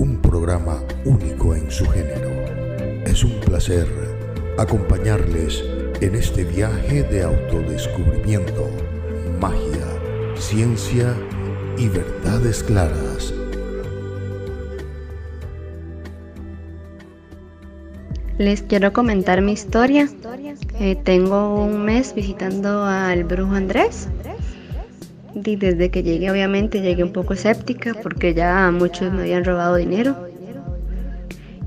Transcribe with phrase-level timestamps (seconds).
[0.00, 2.30] un programa único en su género.
[3.04, 3.86] Es un placer
[4.56, 5.62] acompañarles
[6.00, 8.66] en este viaje de autodescubrimiento,
[9.38, 9.86] magia,
[10.36, 11.14] ciencia
[11.76, 13.34] y verdades claras.
[18.38, 20.08] Les quiero comentar mi historia.
[20.78, 24.08] Eh, tengo un mes visitando al brujo Andrés.
[25.44, 29.76] Y desde que llegué, obviamente, llegué un poco escéptica porque ya muchos me habían robado
[29.76, 30.16] dinero.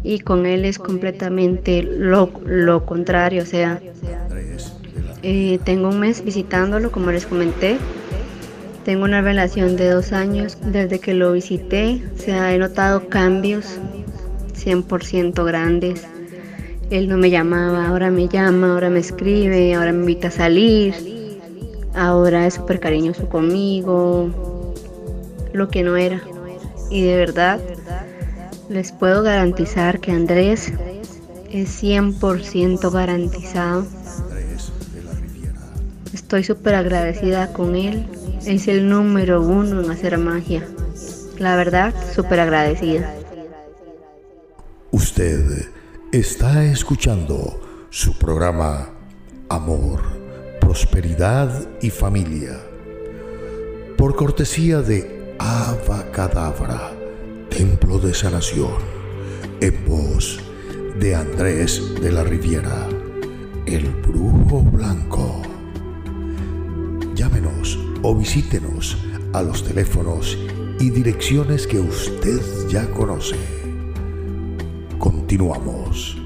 [0.04, 3.44] Y con él es completamente lo, lo contrario.
[3.44, 3.80] O sea,
[5.24, 7.78] eh, tengo un mes visitándolo, como les comenté.
[8.86, 10.58] Tengo una relación de dos años.
[10.66, 13.80] Desde que lo visité, se ha notado cambios
[14.54, 16.06] 100% grandes.
[16.90, 21.13] Él no me llamaba, ahora me llama, ahora me escribe, ahora me invita a salir
[21.96, 24.30] Ahora es súper cariñoso conmigo,
[25.54, 26.22] lo que no era.
[26.90, 27.60] Y de verdad,
[28.70, 30.74] les puedo garantizar que Andrés
[31.52, 33.86] es 100% garantizado.
[36.14, 38.08] Estoy súper agradecida con él.
[38.46, 40.68] Es el número uno en hacer magia.
[41.38, 43.14] La verdad, súper agradecida.
[44.92, 45.68] Usted
[46.12, 48.90] está escuchando su programa
[49.50, 50.23] Amor
[50.64, 52.58] prosperidad y familia.
[53.98, 56.92] Por cortesía de Abacadabra,
[57.50, 58.78] Templo de Sanación,
[59.60, 60.40] en voz
[61.00, 62.88] de Andrés de la Riviera,
[63.66, 65.42] el Brujo Blanco.
[67.14, 68.98] Llámenos o visítenos
[69.34, 70.38] a los teléfonos
[70.80, 73.36] y direcciones que usted ya conoce.
[74.98, 76.23] Continuamos.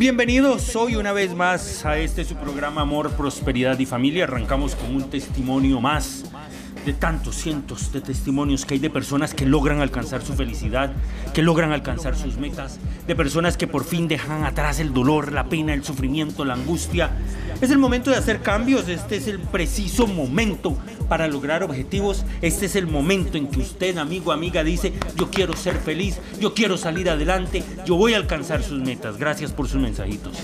[0.00, 4.24] Bienvenidos hoy una vez más a este su programa Amor, Prosperidad y Familia.
[4.24, 6.24] Arrancamos con un testimonio más
[6.84, 10.92] de tantos cientos de testimonios que hay de personas que logran alcanzar su felicidad,
[11.34, 15.48] que logran alcanzar sus metas, de personas que por fin dejan atrás el dolor, la
[15.48, 17.10] pena, el sufrimiento, la angustia.
[17.60, 20.76] Es el momento de hacer cambios, este es el preciso momento
[21.08, 25.54] para lograr objetivos, este es el momento en que usted, amigo, amiga, dice, yo quiero
[25.54, 29.18] ser feliz, yo quiero salir adelante, yo voy a alcanzar sus metas.
[29.18, 30.38] Gracias por sus mensajitos.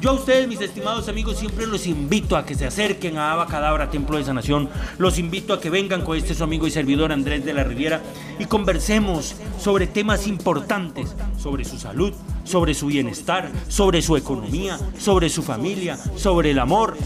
[0.00, 3.90] Yo a ustedes, mis estimados amigos, siempre los invito a que se acerquen a Abacadabra,
[3.90, 4.68] Templo de Sanación.
[4.96, 8.00] Los invito a que vengan con este su amigo y servidor Andrés de la Riviera
[8.38, 12.12] y conversemos sobre temas importantes, sobre su salud,
[12.44, 16.96] sobre su bienestar, sobre su economía, sobre su familia, sobre el amor.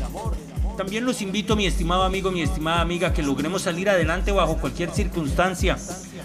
[0.77, 4.91] También los invito, mi estimado amigo, mi estimada amiga, que logremos salir adelante bajo cualquier
[4.91, 5.77] circunstancia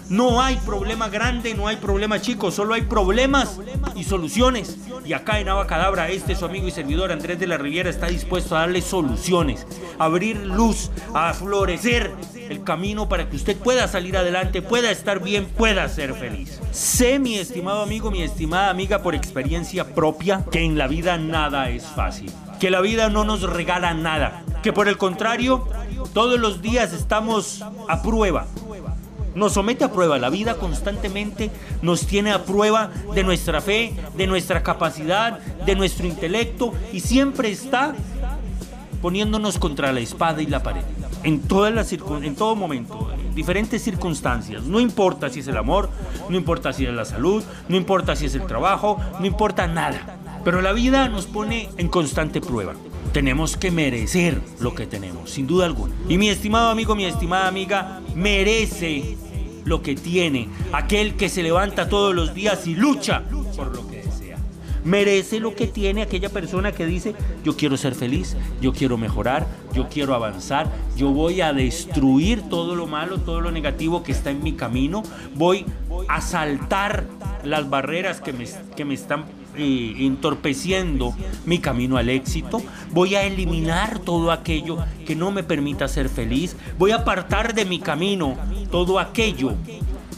[0.08, 3.60] no hay problema grande, no hay problema chico, solo hay problemas
[3.94, 4.78] y soluciones.
[5.04, 8.56] Y acá en Abacadabra, este su amigo y servidor Andrés de la Riviera está dispuesto
[8.56, 9.66] a darle soluciones,
[9.98, 12.12] abrir luz, a florecer
[12.48, 16.58] el camino para que usted pueda salir adelante, pueda estar bien, pueda ser feliz.
[16.70, 21.68] Sé, mi estimado amigo, mi estimada amiga, por experiencia propia, que en la vida nada
[21.68, 22.32] es fácil.
[22.60, 24.42] Que la vida no nos regala nada.
[24.62, 25.66] Que por el contrario,
[26.12, 28.46] todos los días estamos a prueba
[29.38, 30.18] nos somete a prueba.
[30.18, 36.06] La vida constantemente nos tiene a prueba de nuestra fe, de nuestra capacidad, de nuestro
[36.06, 37.94] intelecto y siempre está
[39.00, 40.82] poniéndonos contra la espada y la pared.
[41.22, 44.64] En, todas las en todo momento, en diferentes circunstancias.
[44.64, 45.88] No importa si es el amor,
[46.28, 50.17] no importa si es la salud, no importa si es el trabajo, no importa nada.
[50.44, 52.74] Pero la vida nos pone en constante prueba.
[53.12, 55.94] Tenemos que merecer lo que tenemos, sin duda alguna.
[56.08, 59.16] Y mi estimado amigo, mi estimada amiga, merece
[59.64, 63.22] lo que tiene, aquel que se levanta todos los días y lucha
[63.56, 64.38] por lo que desea.
[64.84, 67.14] Merece lo que tiene aquella persona que dice,
[67.44, 72.74] yo quiero ser feliz, yo quiero mejorar, yo quiero avanzar, yo voy a destruir todo
[72.74, 75.02] lo malo, todo lo negativo que está en mi camino,
[75.34, 75.66] voy
[76.08, 77.04] a saltar
[77.44, 78.46] las barreras que me,
[78.76, 79.24] que me están
[79.58, 81.14] eh, entorpeciendo
[81.44, 86.56] mi camino al éxito, voy a eliminar todo aquello que no me permita ser feliz,
[86.78, 88.36] voy a apartar de mi camino
[88.70, 89.54] todo aquello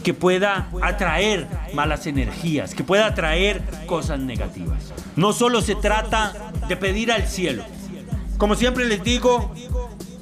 [0.03, 4.93] que pueda atraer malas energías, que pueda atraer cosas negativas.
[5.15, 7.63] No solo se trata de pedir al cielo.
[8.37, 9.53] Como siempre les digo,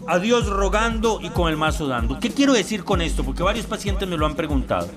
[0.08, 2.20] a Dios rogando y con el mazo dando.
[2.20, 3.24] ¿Qué quiero decir con esto?
[3.24, 4.90] Porque varios pacientes me lo han preguntado.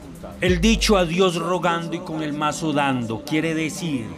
[0.42, 4.08] El dicho a Dios rogando y con el mazo dando quiere decir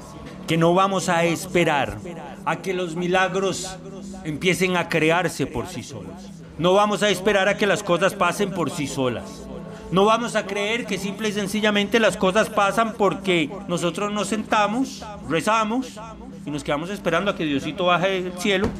[0.46, 1.98] que no vamos a esperar
[2.46, 3.76] a que los milagros
[4.24, 6.14] empiecen a crearse por sí solos.
[6.56, 9.46] No vamos a esperar a que las cosas pasen por sí solas.
[9.92, 15.04] No vamos a creer que simple y sencillamente las cosas pasan porque nosotros nos sentamos,
[15.28, 16.00] rezamos
[16.46, 18.70] y nos quedamos esperando a que Diosito baje del cielo,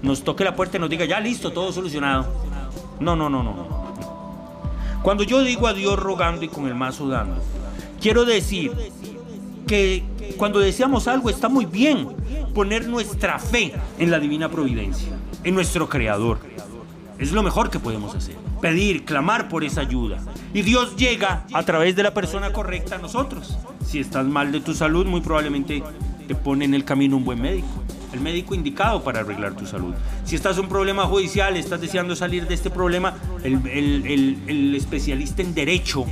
[0.00, 2.26] nos toque la puerta y nos diga, ya listo, todo solucionado.
[3.00, 3.75] No, no, no, no.
[5.06, 7.40] Cuando yo digo a Dios rogando y con el mazo dando,
[8.00, 8.72] quiero decir
[9.64, 10.02] que
[10.36, 12.08] cuando deseamos algo está muy bien
[12.52, 15.10] poner nuestra fe en la divina providencia,
[15.44, 16.40] en nuestro Creador.
[17.20, 18.34] Es lo mejor que podemos hacer.
[18.60, 20.18] Pedir, clamar por esa ayuda.
[20.52, 23.56] Y Dios llega a través de la persona correcta a nosotros.
[23.86, 25.84] Si estás mal de tu salud, muy probablemente
[26.26, 27.68] te pone en el camino un buen médico.
[28.16, 29.94] El médico indicado para arreglar tu salud.
[30.24, 33.14] Si estás en un problema judicial, estás deseando salir de este problema,
[33.44, 36.06] el, el especialista en derecho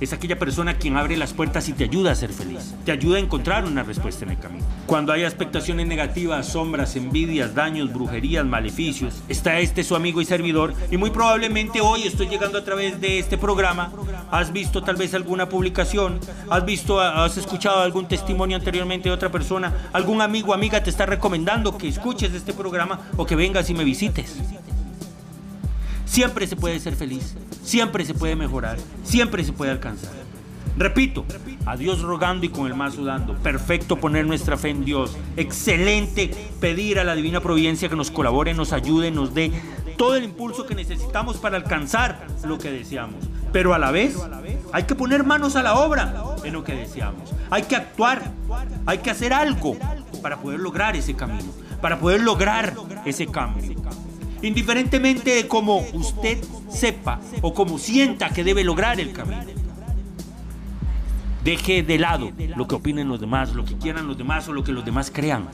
[0.00, 3.16] es aquella persona quien abre las puertas y te ayuda a ser feliz, te ayuda
[3.16, 4.64] a encontrar una respuesta en el camino.
[4.86, 10.74] Cuando hay expectaciones negativas, sombras, envidias, daños, brujerías, maleficios, está este su amigo y servidor
[10.90, 13.92] y muy probablemente hoy estoy llegando a través de este programa,
[14.30, 16.20] has visto tal vez alguna publicación,
[16.50, 20.90] has visto, has escuchado algún testimonio anteriormente de otra persona, algún amigo o amiga te
[20.90, 24.36] está recomendando que escuches este programa o que vengas y me visites.
[26.04, 27.34] Siempre se puede ser feliz,
[27.66, 30.12] siempre se puede mejorar, siempre se puede alcanzar.
[30.78, 31.24] Repito,
[31.64, 33.34] a Dios rogando y con el mazo dando.
[33.34, 35.16] Perfecto poner nuestra fe en Dios.
[35.36, 36.30] Excelente
[36.60, 39.52] pedir a la divina providencia que nos colabore, nos ayude, nos dé
[39.96, 43.24] todo el impulso que necesitamos para alcanzar lo que deseamos.
[43.52, 44.16] Pero a la vez
[44.72, 47.32] hay que poner manos a la obra en lo que deseamos.
[47.50, 48.30] Hay que actuar,
[48.84, 49.76] hay que hacer algo
[50.22, 52.74] para poder lograr ese camino, para poder lograr
[53.06, 53.74] ese cambio
[54.42, 59.44] indiferentemente de cómo usted sepa o cómo sienta que debe lograr el camino.
[61.44, 64.64] Deje de lado lo que opinen los demás, lo que quieran los demás o lo
[64.64, 65.46] que los demás crean.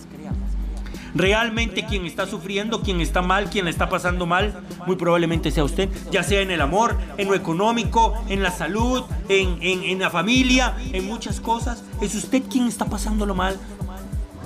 [1.14, 5.90] Realmente quien está sufriendo, quien está mal, quien está pasando mal, muy probablemente sea usted,
[6.10, 10.74] ya sea en el amor, en lo económico, en la salud, en, en la familia,
[10.92, 11.84] en muchas cosas.
[12.00, 13.58] Es usted quien está pasándolo mal.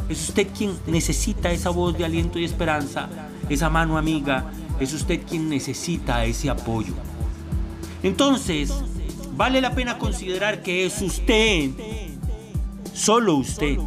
[0.08, 3.08] Es usted quien necesita esa voz de aliento y esperanza
[3.48, 4.44] esa mano amiga,
[4.80, 6.94] es usted quien necesita ese apoyo.
[8.02, 8.72] Entonces,
[9.34, 11.70] vale la pena considerar que es usted,
[12.92, 13.78] solo usted,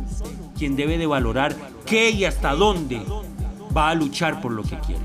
[0.57, 1.55] quien debe de valorar
[1.85, 3.01] qué y hasta dónde
[3.75, 5.01] va a luchar por lo que quiere.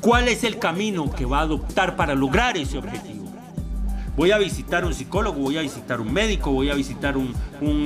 [0.00, 3.20] ¿Cuál es el camino que va a adoptar para lograr ese objetivo?
[4.16, 7.34] Voy a visitar un psicólogo, voy a visitar un médico, voy a visitar un,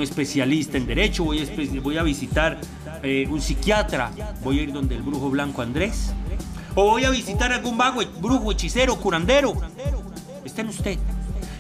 [0.03, 1.39] especialista en derecho, voy
[1.99, 2.59] a, visitar
[3.03, 4.11] eh, un psiquiatra,
[4.43, 6.13] voy a ir donde el brujo blanco Andrés,
[6.75, 9.55] o voy a visitar algún vago, brujo, hechicero, curandero.
[10.45, 10.99] Está en usted.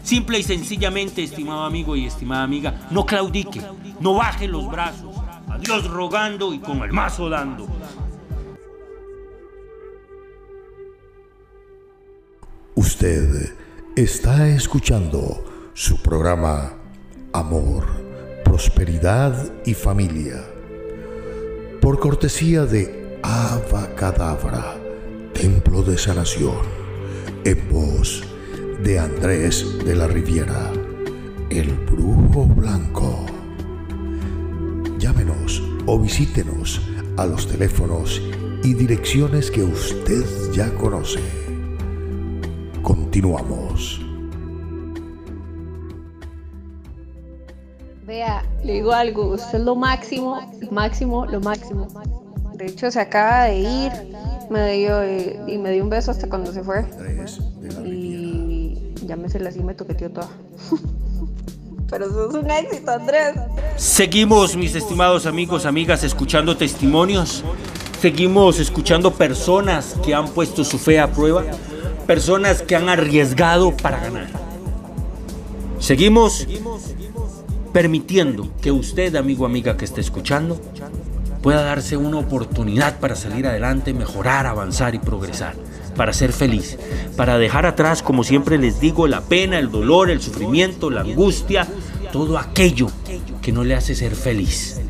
[0.03, 3.63] Simple y sencillamente, estimado amigo y estimada amiga, no claudique,
[4.01, 5.17] no baje los brazos.
[5.49, 7.67] A Dios rogando y con el mazo dando.
[12.75, 13.55] Usted
[13.97, 16.75] está escuchando su programa
[17.33, 17.87] Amor,
[18.45, 20.45] Prosperidad y Familia
[21.85, 23.21] por cortesía de
[23.95, 24.75] Cadabra,
[25.35, 26.57] Templo de Sanación,
[27.45, 28.23] en voz
[28.83, 30.71] de Andrés de la Riviera,
[31.51, 33.27] el Brujo Blanco.
[34.99, 36.81] Llámenos o visítenos
[37.17, 38.23] a los teléfonos
[38.63, 41.21] y direcciones que usted ya conoce.
[42.83, 44.01] Continuamos.
[48.07, 51.89] Vea, le digo algo, usted es lo máximo, máximo, lo máximo.
[52.55, 53.93] De hecho, se acaba de ir,
[54.51, 56.85] me dio, eh, y me dio un beso hasta cuando se fue.
[57.85, 60.29] Y ya me se la así, me toqueteó toda.
[61.91, 63.35] Pero eso es un éxito, Andrés.
[63.77, 67.45] Seguimos, mis estimados amigos, amigas, escuchando testimonios.
[68.01, 71.45] Seguimos escuchando personas que han puesto su fe a prueba.
[72.07, 74.29] Personas que han arriesgado para ganar.
[75.79, 76.47] Seguimos
[77.73, 80.59] permitiendo que usted, amigo amiga que esté escuchando,
[81.45, 85.55] pueda darse una oportunidad para salir adelante, mejorar, avanzar y progresar,
[85.95, 86.79] para ser feliz,
[87.19, 91.69] para dejar atrás, como siempre les digo, la pena, el dolor, el sufrimiento, la angustia,
[92.13, 92.87] todo aquello
[93.43, 94.81] que no le hace ser feliz.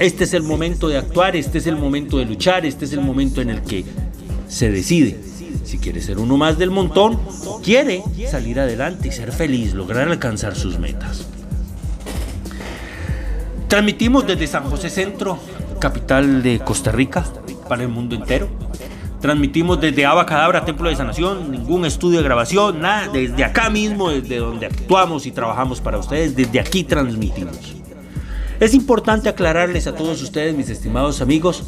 [0.00, 3.00] Este es el momento de actuar, este es el momento de luchar, este es el
[3.00, 3.84] momento en el que
[4.48, 5.20] se decide
[5.62, 10.08] si quiere ser uno más del montón o quiere salir adelante y ser feliz, lograr
[10.08, 11.24] alcanzar sus metas.
[13.68, 15.38] Transmitimos desde San José Centro,
[15.84, 17.26] capital de Costa Rica,
[17.68, 18.48] para el mundo entero.
[19.20, 24.38] Transmitimos desde Abacadabra, Templo de Sanación, ningún estudio de grabación, nada, desde acá mismo, desde
[24.38, 27.74] donde actuamos y trabajamos para ustedes, desde aquí transmitimos.
[28.60, 31.64] Es importante aclararles a todos ustedes, mis estimados amigos,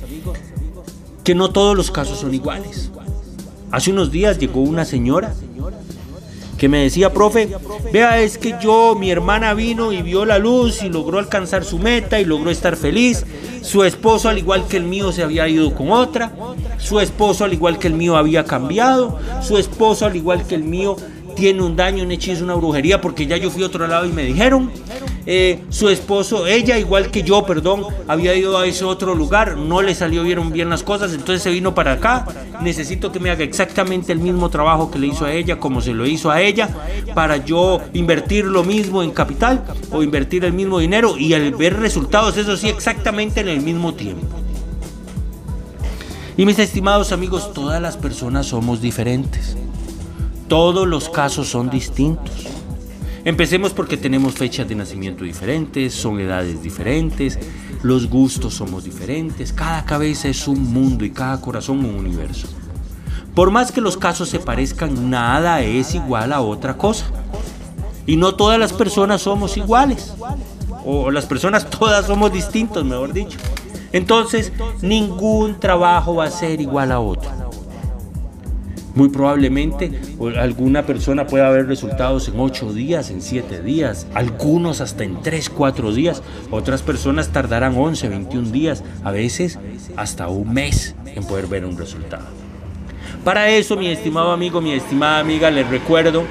[1.22, 2.90] que no todos los casos son iguales.
[3.70, 5.34] Hace unos días llegó una señora
[6.56, 7.48] que me decía, profe,
[7.92, 11.78] vea, es que yo, mi hermana vino y vio la luz y logró alcanzar su
[11.78, 13.24] meta y logró estar feliz.
[13.62, 16.32] Su esposo, al igual que el mío, se había ido con otra.
[16.78, 19.18] Su esposo, al igual que el mío, había cambiado.
[19.42, 20.96] Su esposo, al igual que el mío,
[21.34, 24.12] tiene un daño, un hechizo, una brujería, porque ya yo fui a otro lado y
[24.12, 24.70] me dijeron.
[25.28, 29.82] Eh, su esposo, ella igual que yo, perdón, había ido a ese otro lugar, no
[29.82, 32.26] le salió bien, bien las cosas, entonces se vino para acá.
[32.62, 35.92] Necesito que me haga exactamente el mismo trabajo que le hizo a ella, como se
[35.92, 36.68] lo hizo a ella,
[37.12, 41.76] para yo invertir lo mismo en capital o invertir el mismo dinero y al ver
[41.76, 44.28] resultados, eso sí, exactamente en el mismo tiempo.
[46.36, 49.56] Y mis estimados amigos, todas las personas somos diferentes.
[50.48, 52.46] Todos los casos son distintos.
[53.26, 57.36] Empecemos porque tenemos fechas de nacimiento diferentes, son edades diferentes,
[57.82, 62.46] los gustos somos diferentes, cada cabeza es un mundo y cada corazón un universo.
[63.34, 67.06] Por más que los casos se parezcan, nada es igual a otra cosa.
[68.06, 70.14] Y no todas las personas somos iguales.
[70.84, 73.38] O las personas todas somos distintos, mejor dicho.
[73.90, 74.52] Entonces,
[74.82, 77.45] ningún trabajo va a ser igual a otro.
[78.96, 79.92] Muy probablemente
[80.38, 85.50] alguna persona pueda ver resultados en 8 días, en 7 días, algunos hasta en 3,
[85.50, 89.58] 4 días, otras personas tardarán 11, 21 días, a veces
[89.96, 92.24] hasta un mes en poder ver un resultado.
[93.22, 96.24] Para eso, mi estimado amigo, mi estimada amiga, les recuerdo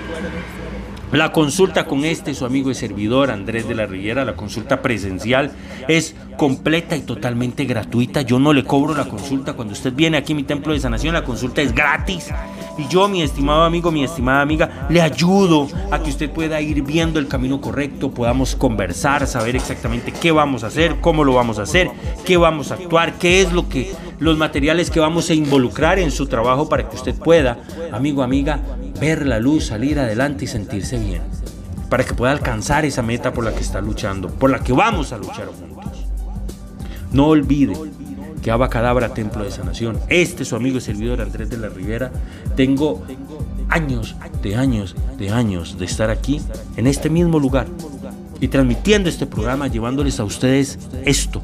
[1.11, 5.51] la consulta con este su amigo y servidor Andrés de la Riviera, la consulta presencial
[5.87, 8.21] es completa y totalmente gratuita.
[8.21, 11.13] Yo no le cobro la consulta cuando usted viene aquí a mi templo de sanación,
[11.13, 12.29] la consulta es gratis.
[12.77, 16.81] Y yo, mi estimado amigo, mi estimada amiga, le ayudo a que usted pueda ir
[16.81, 21.57] viendo el camino correcto, podamos conversar, saber exactamente qué vamos a hacer, cómo lo vamos
[21.57, 21.89] a hacer,
[22.25, 26.11] qué vamos a actuar, qué es lo que los materiales que vamos a involucrar en
[26.11, 27.59] su trabajo para que usted pueda,
[27.91, 28.59] amigo, amiga,
[28.99, 31.21] ver la luz, salir adelante y sentirse bien.
[31.89, 35.11] Para que pueda alcanzar esa meta por la que está luchando, por la que vamos
[35.11, 36.05] a luchar juntos.
[37.11, 37.73] No olvide
[38.41, 42.11] que Abacadabra Templo de Sanación, este su amigo y servidor Andrés de la Rivera,
[42.55, 43.03] tengo
[43.69, 46.41] años de años de años de estar aquí,
[46.77, 47.67] en este mismo lugar,
[48.39, 51.41] y transmitiendo este programa, llevándoles a ustedes esto,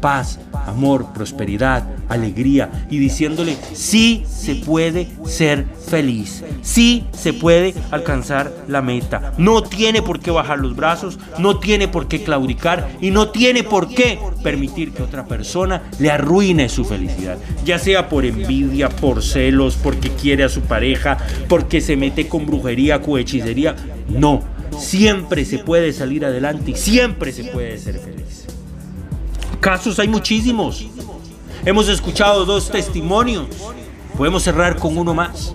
[0.00, 8.52] paz, amor, prosperidad, alegría y diciéndole, sí se puede ser feliz, sí se puede alcanzar
[8.68, 9.32] la meta.
[9.38, 13.62] No tiene por qué bajar los brazos, no tiene por qué claudicar y no tiene
[13.62, 19.22] por qué permitir que otra persona le arruine su felicidad, ya sea por envidia, por
[19.22, 23.76] celos, porque quiere a su pareja, porque se mete con brujería, con hechicería.
[24.08, 24.42] No,
[24.78, 28.46] siempre se puede salir adelante y siempre se puede ser feliz.
[29.60, 30.86] Casos hay muchísimos.
[31.64, 33.46] Hemos escuchado dos testimonios.
[34.16, 35.54] Podemos cerrar con uno más.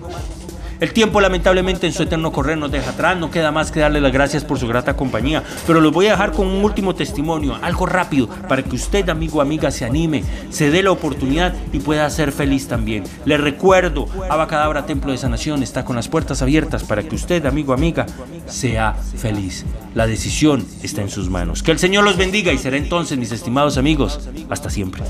[0.80, 4.00] El tiempo lamentablemente en su eterno correr nos deja atrás, no queda más que darle
[4.00, 7.56] las gracias por su grata compañía, pero los voy a dejar con un último testimonio,
[7.62, 11.78] algo rápido, para que usted, amigo o amiga, se anime, se dé la oportunidad y
[11.78, 13.04] pueda ser feliz también.
[13.24, 17.70] Le recuerdo, Abacadabra Templo de Sanación está con las puertas abiertas para que usted, amigo
[17.70, 18.04] o amiga,
[18.46, 19.64] sea feliz.
[19.94, 21.62] La decisión está en sus manos.
[21.62, 25.02] Que el Señor los bendiga y será entonces, mis estimados amigos, hasta siempre.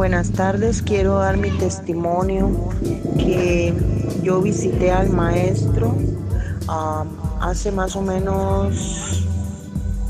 [0.00, 2.70] Buenas tardes, quiero dar mi testimonio
[3.18, 3.74] que
[4.22, 5.94] yo visité al maestro
[7.38, 9.26] hace más o menos,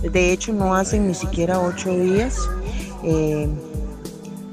[0.00, 2.38] de hecho no hace ni siquiera ocho días,
[3.02, 3.48] eh,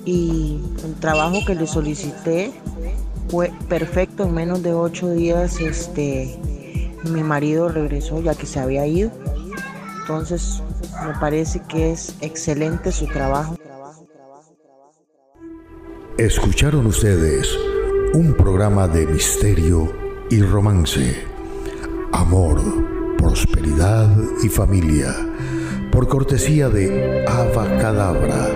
[0.05, 2.51] y el trabajo que le solicité
[3.29, 6.35] fue perfecto, en menos de ocho días este,
[7.11, 9.11] mi marido regresó ya que se había ido,
[10.01, 10.63] entonces
[11.05, 13.55] me parece que es excelente su trabajo.
[16.17, 17.47] Escucharon ustedes
[18.15, 19.93] un programa de misterio
[20.31, 21.15] y romance,
[22.11, 22.59] amor,
[23.19, 25.13] prosperidad y familia,
[25.91, 28.49] por cortesía de Ava Cadabra,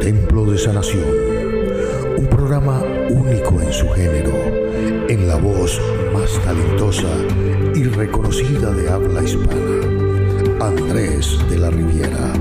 [0.00, 1.02] Templo de Sanación.
[2.18, 2.80] Un programa
[3.10, 4.36] único en su género,
[5.08, 5.80] en la voz
[6.14, 7.10] más talentosa
[7.74, 12.32] y reconocida de habla hispana, Andrés de la Riviera.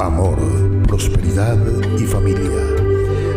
[0.00, 0.40] Amor,
[0.88, 1.56] prosperidad
[1.96, 2.77] y familia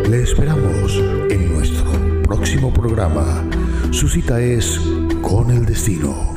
[0.08, 0.96] le esperamos
[1.30, 3.44] en nuestro próximo programa.
[3.90, 4.80] Su cita es
[5.20, 6.31] con el destino.